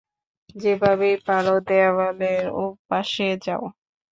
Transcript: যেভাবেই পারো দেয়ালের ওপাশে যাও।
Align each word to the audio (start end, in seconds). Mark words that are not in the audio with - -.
যেভাবেই 0.55 1.15
পারো 1.27 1.55
দেয়ালের 1.67 2.43
ওপাশে 2.61 3.27
যাও। 3.45 3.63